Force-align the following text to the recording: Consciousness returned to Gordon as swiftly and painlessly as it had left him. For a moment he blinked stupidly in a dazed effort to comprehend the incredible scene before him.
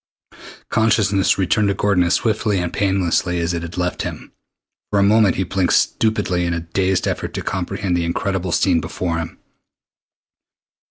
Consciousness 0.71 1.37
returned 1.37 1.67
to 1.67 1.75
Gordon 1.75 2.03
as 2.03 2.15
swiftly 2.15 2.57
and 2.57 2.73
painlessly 2.73 3.39
as 3.39 3.53
it 3.53 3.61
had 3.61 3.77
left 3.77 4.01
him. 4.01 4.31
For 4.89 4.97
a 4.97 5.03
moment 5.03 5.35
he 5.35 5.43
blinked 5.43 5.73
stupidly 5.73 6.43
in 6.43 6.55
a 6.55 6.59
dazed 6.61 7.07
effort 7.07 7.35
to 7.35 7.43
comprehend 7.43 7.95
the 7.95 8.05
incredible 8.05 8.51
scene 8.51 8.81
before 8.81 9.19
him. 9.19 9.37